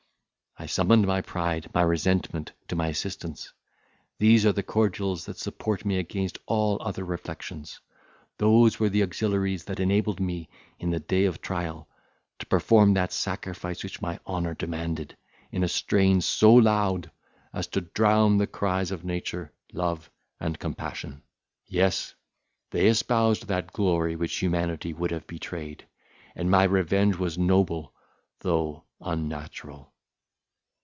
[0.59, 3.51] I summoned my pride, my resentment, to my assistance;
[4.19, 7.79] these are the cordials that support me against all other reflections;
[8.37, 11.87] those were the auxiliaries that enabled me, in the day of trial,
[12.39, 15.17] to perform that sacrifice which my honour demanded,
[15.51, 17.09] in a strain so loud
[17.53, 21.23] as to drown the cries of nature, love, and compassion.
[21.65, 22.13] Yes,
[22.71, 25.87] they espoused that glory which humanity would have betrayed,
[26.35, 27.95] and my revenge was noble,
[28.41, 29.87] though unnatural.